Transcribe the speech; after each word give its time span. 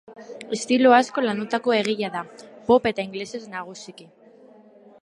Estilo 0.55 0.93
asko 0.99 1.23
landutako 1.25 1.75
egilea 1.81 2.09
da, 2.17 2.25
pop 2.71 2.91
eta 2.93 3.07
ingelesez 3.11 3.45
nagusiki. 3.55 4.11